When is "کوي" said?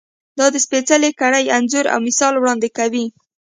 2.77-3.05